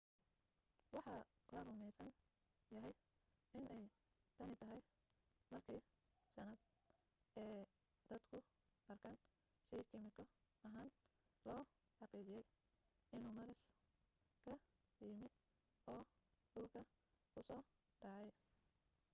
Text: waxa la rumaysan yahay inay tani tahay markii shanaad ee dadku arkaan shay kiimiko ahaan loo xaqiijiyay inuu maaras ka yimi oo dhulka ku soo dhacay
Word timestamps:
waxa 0.95 1.17
la 1.53 1.59
rumaysan 1.67 2.09
yahay 2.73 2.95
inay 3.59 3.83
tani 4.37 4.55
tahay 4.61 4.81
markii 5.51 5.81
shanaad 6.33 6.59
ee 7.43 7.61
dadku 8.09 8.37
arkaan 8.91 9.17
shay 9.67 9.81
kiimiko 9.89 10.23
ahaan 10.67 10.89
loo 11.47 11.61
xaqiijiyay 11.97 12.43
inuu 13.15 13.33
maaras 13.37 13.61
ka 14.45 14.53
yimi 15.07 15.27
oo 15.93 16.03
dhulka 16.53 16.79
ku 16.87 16.95
soo 17.47 17.61
dhacay 18.01 18.27